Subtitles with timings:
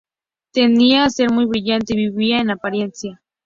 [0.51, 3.21] Tendía a ser muy brillante y vívida en apariencia.